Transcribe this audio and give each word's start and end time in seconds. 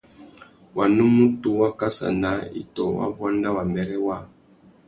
Wanúmútú 0.77 1.49
wá 1.59 1.69
kassa 1.79 2.07
naā 2.21 2.41
itô 2.61 2.83
wa 2.97 3.05
buanda 3.15 3.49
mbêrê 3.69 3.97
waā. 4.05 4.21